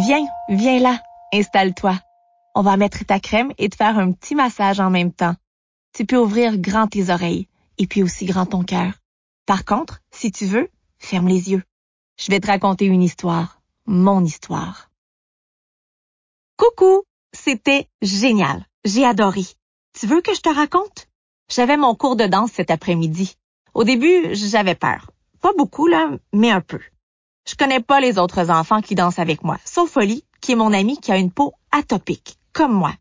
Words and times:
Viens, 0.00 0.26
viens 0.48 0.80
là, 0.80 0.98
installe-toi. 1.30 2.00
On 2.54 2.62
va 2.62 2.78
mettre 2.78 3.04
ta 3.04 3.20
crème 3.20 3.52
et 3.58 3.68
te 3.68 3.76
faire 3.76 3.98
un 3.98 4.12
petit 4.12 4.34
massage 4.34 4.80
en 4.80 4.88
même 4.88 5.12
temps. 5.12 5.34
Tu 5.92 6.06
peux 6.06 6.16
ouvrir 6.16 6.56
grand 6.56 6.86
tes 6.86 7.10
oreilles 7.10 7.48
et 7.76 7.86
puis 7.86 8.02
aussi 8.02 8.24
grand 8.24 8.46
ton 8.46 8.62
cœur. 8.62 8.94
Par 9.44 9.66
contre, 9.66 10.00
si 10.10 10.32
tu 10.32 10.46
veux, 10.46 10.70
ferme 10.98 11.28
les 11.28 11.50
yeux. 11.50 11.62
Je 12.18 12.30
vais 12.30 12.40
te 12.40 12.46
raconter 12.46 12.86
une 12.86 13.02
histoire, 13.02 13.60
mon 13.84 14.24
histoire. 14.24 14.90
Coucou, 16.56 17.02
c'était 17.34 17.86
génial. 18.00 18.64
J'ai 18.86 19.04
adoré. 19.04 19.44
Tu 19.92 20.06
veux 20.06 20.22
que 20.22 20.34
je 20.34 20.40
te 20.40 20.48
raconte? 20.48 21.08
J'avais 21.50 21.76
mon 21.76 21.94
cours 21.94 22.16
de 22.16 22.24
danse 22.24 22.52
cet 22.52 22.70
après-midi. 22.70 23.36
Au 23.74 23.84
début, 23.84 24.34
j'avais 24.34 24.76
peur. 24.76 25.10
Pas 25.42 25.52
beaucoup, 25.58 25.88
là, 25.88 26.10
mais 26.32 26.50
un 26.50 26.62
peu. 26.62 26.80
Je 27.50 27.56
connais 27.56 27.80
pas 27.80 27.98
les 27.98 28.16
autres 28.16 28.48
enfants 28.48 28.80
qui 28.80 28.94
dansent 28.94 29.18
avec 29.18 29.42
moi, 29.42 29.58
sauf 29.64 29.96
Oli, 29.96 30.22
qui 30.40 30.52
est 30.52 30.54
mon 30.54 30.72
ami 30.72 30.98
qui 30.98 31.10
a 31.10 31.16
une 31.16 31.32
peau 31.32 31.52
atopique, 31.72 32.38
comme 32.52 32.72
moi. 32.72 32.92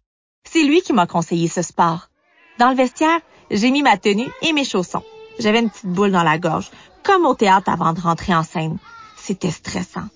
C'est 0.44 0.63
lui 0.63 0.81
qui 0.81 0.91
m'a 0.91 1.05
conseillé 1.05 1.48
ce 1.48 1.62
sport. 1.62 2.09
Dans 2.58 2.72
le 2.72 2.75
vestiaire, 2.75 3.20
j'ai 3.52 3.70
mis 3.70 3.84
ma 3.84 3.99
tenue 3.99 4.27
et 4.41 4.52
mes 4.52 4.66
chaussons. 4.66 5.03
J'avais 5.38 5.59
une 5.59 5.70
petite 5.70 5.85
boule 5.85 6.09
dans 6.09 6.23
la 6.23 6.39
gorge, 6.39 6.72
comme 7.03 7.27
au 7.27 7.35
théâtre 7.35 7.70
avant 7.70 7.94
de 7.94 8.02
rentrer 8.02 8.34
en 8.34 8.41
scène. 8.41 8.80
C'était 9.17 9.52
stressant. 9.52 10.08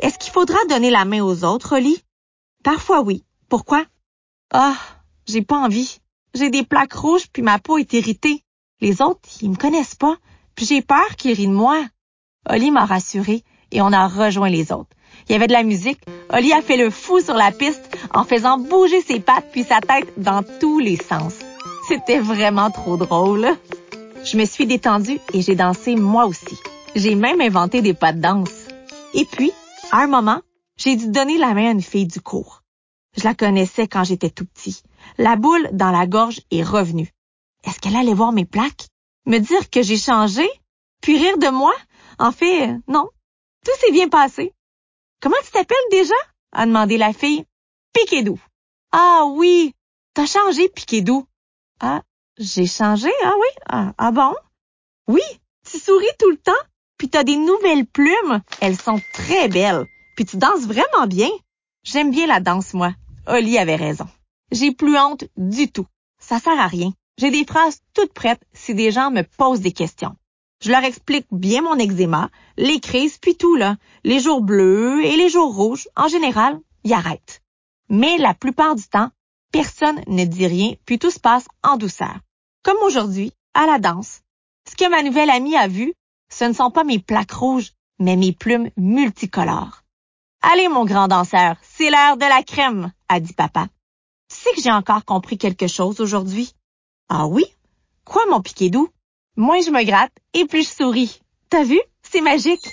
Est-ce 0.00 0.18
qu'il 0.18 0.32
faudra 0.32 0.58
donner 0.68 0.90
la 0.90 1.04
main 1.04 1.22
aux 1.22 1.44
autres, 1.44 1.76
Oli? 1.76 2.02
Parfois 2.64 3.02
oui. 3.02 3.22
Pourquoi? 3.48 3.84
Ah, 4.52 4.74
j'ai 5.28 5.42
pas 5.42 5.58
envie. 5.58 6.00
J'ai 6.34 6.50
des 6.50 6.64
plaques 6.64 6.94
rouges 6.94 7.28
puis 7.32 7.42
ma 7.42 7.60
peau 7.60 7.78
est 7.78 7.92
irritée. 7.92 8.42
Les 8.80 9.02
autres, 9.02 9.28
ils 9.40 9.50
me 9.50 9.56
connaissent 9.56 9.94
pas, 9.94 10.16
puis 10.56 10.66
j'ai 10.66 10.82
peur 10.82 11.14
qu'ils 11.16 11.34
rient 11.34 11.46
de 11.46 11.52
moi. 11.52 11.80
Oli 12.50 12.72
m'a 12.72 12.84
rassurée 12.84 13.44
et 13.72 13.82
on 13.82 13.92
a 13.92 14.08
rejoint 14.08 14.48
les 14.48 14.72
autres. 14.72 14.90
Il 15.28 15.32
y 15.32 15.34
avait 15.34 15.46
de 15.46 15.52
la 15.52 15.62
musique. 15.62 16.00
Oli 16.30 16.52
a 16.52 16.62
fait 16.62 16.76
le 16.76 16.90
fou 16.90 17.20
sur 17.20 17.34
la 17.34 17.52
piste 17.52 17.96
en 18.14 18.24
faisant 18.24 18.58
bouger 18.58 19.02
ses 19.02 19.20
pattes 19.20 19.48
puis 19.52 19.64
sa 19.64 19.80
tête 19.80 20.12
dans 20.16 20.42
tous 20.60 20.78
les 20.78 20.96
sens. 20.96 21.34
C'était 21.86 22.18
vraiment 22.18 22.70
trop 22.70 22.96
drôle. 22.96 23.48
Je 24.24 24.36
me 24.36 24.44
suis 24.44 24.66
détendue 24.66 25.18
et 25.32 25.42
j'ai 25.42 25.54
dansé 25.54 25.96
moi 25.96 26.26
aussi. 26.26 26.58
J'ai 26.94 27.14
même 27.14 27.40
inventé 27.40 27.82
des 27.82 27.94
pas 27.94 28.12
de 28.12 28.20
danse. 28.20 28.66
Et 29.14 29.24
puis, 29.24 29.52
à 29.90 30.02
un 30.02 30.06
moment, 30.06 30.40
j'ai 30.76 30.96
dû 30.96 31.08
donner 31.08 31.38
la 31.38 31.54
main 31.54 31.68
à 31.68 31.72
une 31.72 31.82
fille 31.82 32.06
du 32.06 32.20
cours. 32.20 32.62
Je 33.16 33.24
la 33.24 33.34
connaissais 33.34 33.88
quand 33.88 34.04
j'étais 34.04 34.30
tout 34.30 34.44
petit. 34.44 34.82
La 35.16 35.36
boule 35.36 35.68
dans 35.72 35.90
la 35.90 36.06
gorge 36.06 36.40
est 36.50 36.62
revenue. 36.62 37.12
Est-ce 37.64 37.80
qu'elle 37.80 37.96
allait 37.96 38.14
voir 38.14 38.32
mes 38.32 38.44
plaques? 38.44 38.88
Me 39.26 39.38
dire 39.38 39.70
que 39.70 39.82
j'ai 39.82 39.96
changé? 39.96 40.48
Puis 41.00 41.18
rire 41.18 41.38
de 41.38 41.48
moi? 41.48 41.72
En 42.18 42.32
fait, 42.32 42.76
non. 42.86 43.08
Tout 43.64 43.72
s'est 43.80 43.92
bien 43.92 44.08
passé. 44.08 44.52
Comment 45.20 45.36
tu 45.44 45.50
t'appelles 45.50 45.76
déjà? 45.90 46.14
a 46.52 46.66
demandé 46.66 46.96
la 46.96 47.12
fille. 47.12 47.44
Piquedou. 47.92 48.38
Ah 48.92 49.24
oui, 49.26 49.74
t'as 50.14 50.26
changé, 50.26 50.68
Piquedou. 50.68 51.26
Ah, 51.80 52.02
j'ai 52.38 52.66
changé, 52.66 53.10
ah 53.24 53.34
oui? 53.38 53.48
Ah, 53.68 53.92
ah 53.98 54.12
bon? 54.12 54.34
Oui, 55.06 55.22
tu 55.70 55.78
souris 55.78 56.06
tout 56.18 56.30
le 56.30 56.36
temps, 56.36 56.52
puis 56.96 57.08
t'as 57.08 57.24
des 57.24 57.36
nouvelles 57.36 57.86
plumes. 57.86 58.40
Elles 58.60 58.80
sont 58.80 59.00
très 59.12 59.48
belles. 59.48 59.86
Puis 60.16 60.24
tu 60.24 60.36
danses 60.36 60.66
vraiment 60.66 61.06
bien. 61.06 61.30
J'aime 61.84 62.10
bien 62.10 62.26
la 62.26 62.40
danse, 62.40 62.74
moi. 62.74 62.92
Oli 63.26 63.58
avait 63.58 63.76
raison. 63.76 64.08
J'ai 64.50 64.72
plus 64.72 64.96
honte 64.98 65.24
du 65.36 65.70
tout. 65.70 65.86
Ça 66.18 66.38
sert 66.38 66.58
à 66.58 66.66
rien. 66.66 66.92
J'ai 67.18 67.30
des 67.30 67.44
phrases 67.44 67.80
toutes 67.94 68.12
prêtes 68.12 68.42
si 68.52 68.74
des 68.74 68.90
gens 68.90 69.10
me 69.10 69.22
posent 69.22 69.60
des 69.60 69.72
questions. 69.72 70.16
Je 70.60 70.72
leur 70.72 70.82
explique 70.82 71.26
bien 71.30 71.62
mon 71.62 71.78
eczéma, 71.78 72.30
les 72.56 72.80
crises, 72.80 73.18
puis 73.18 73.36
tout, 73.36 73.54
là. 73.54 73.76
Les 74.02 74.18
jours 74.18 74.40
bleus 74.40 75.04
et 75.04 75.16
les 75.16 75.28
jours 75.28 75.54
rouges, 75.54 75.88
en 75.96 76.08
général, 76.08 76.58
ils 76.84 76.92
arrêtent. 76.92 77.42
Mais 77.88 78.18
la 78.18 78.34
plupart 78.34 78.74
du 78.74 78.82
temps, 78.88 79.10
personne 79.52 80.02
ne 80.08 80.24
dit 80.24 80.46
rien, 80.46 80.74
puis 80.84 80.98
tout 80.98 81.10
se 81.10 81.20
passe 81.20 81.46
en 81.62 81.76
douceur. 81.76 82.18
Comme 82.64 82.78
aujourd'hui, 82.82 83.32
à 83.54 83.66
la 83.66 83.78
danse. 83.78 84.20
Ce 84.68 84.74
que 84.74 84.90
ma 84.90 85.02
nouvelle 85.02 85.30
amie 85.30 85.56
a 85.56 85.68
vu, 85.68 85.94
ce 86.30 86.44
ne 86.44 86.52
sont 86.52 86.70
pas 86.70 86.84
mes 86.84 86.98
plaques 86.98 87.32
rouges, 87.32 87.72
mais 87.98 88.16
mes 88.16 88.32
plumes 88.32 88.70
multicolores. 88.76 89.84
Allez, 90.42 90.68
mon 90.68 90.84
grand 90.84 91.08
danseur, 91.08 91.56
c'est 91.62 91.90
l'heure 91.90 92.16
de 92.16 92.26
la 92.26 92.42
crème, 92.42 92.92
a 93.08 93.20
dit 93.20 93.32
papa. 93.32 93.68
Tu 94.28 94.36
sais 94.36 94.50
que 94.54 94.60
j'ai 94.60 94.72
encore 94.72 95.04
compris 95.04 95.38
quelque 95.38 95.68
chose 95.68 96.00
aujourd'hui? 96.00 96.52
Ah 97.08 97.26
oui? 97.26 97.44
Quoi, 98.04 98.22
mon 98.28 98.42
piquet 98.42 98.70
doux? 98.70 98.88
Moins 99.40 99.60
je 99.60 99.70
me 99.70 99.84
gratte 99.84 100.10
et 100.34 100.46
plus 100.46 100.64
je 100.64 100.74
souris. 100.74 101.20
T'as 101.48 101.62
vu? 101.62 101.80
C'est 102.02 102.22
magique. 102.22 102.68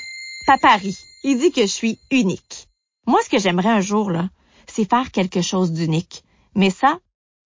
Papa 0.47 0.75
rit. 0.77 0.97
Il 1.23 1.37
dit 1.37 1.51
que 1.51 1.61
je 1.61 1.67
suis 1.67 1.99
unique. 2.09 2.67
Moi, 3.05 3.19
ce 3.23 3.29
que 3.29 3.37
j'aimerais 3.37 3.69
un 3.69 3.81
jour, 3.81 4.09
là, 4.09 4.29
c'est 4.65 4.89
faire 4.89 5.11
quelque 5.11 5.43
chose 5.43 5.71
d'unique. 5.71 6.23
Mais 6.55 6.71
ça, 6.71 6.97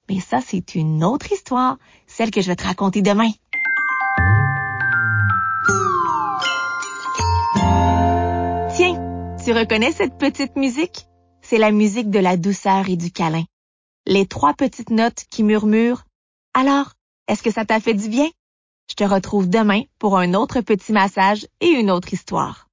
mais 0.08 0.22
ça, 0.22 0.40
c'est 0.40 0.74
une 0.74 1.04
autre 1.04 1.34
histoire, 1.34 1.78
celle 2.08 2.32
que 2.32 2.40
je 2.40 2.48
vais 2.48 2.56
te 2.56 2.64
raconter 2.64 3.02
demain. 3.02 3.30
Tiens, 8.74 9.36
tu 9.44 9.52
reconnais 9.52 9.92
cette 9.92 10.18
petite 10.18 10.56
musique? 10.56 11.08
C'est 11.42 11.58
la 11.58 11.74
musique 11.74 12.10
de 12.10 12.20
la 12.20 12.38
douceur 12.38 12.88
et 12.88 12.96
du 12.96 13.12
câlin. 13.12 13.44
Les 14.06 14.26
trois 14.26 14.54
petites 14.54 14.92
notes 14.92 15.26
qui 15.30 15.44
murmurent. 15.44 16.06
Alors, 16.54 16.94
est-ce 17.28 17.44
que 17.44 17.52
ça 17.52 17.66
t'a 17.66 17.82
fait 17.82 17.94
du 17.94 18.08
bien? 18.08 18.30
Je 18.90 18.96
te 18.96 19.04
retrouve 19.04 19.50
demain 19.50 19.84
pour 20.00 20.18
un 20.18 20.34
autre 20.34 20.62
petit 20.62 20.92
massage 20.92 21.46
et 21.62 21.68
une 21.68 21.92
autre 21.92 22.12
histoire. 22.12 22.69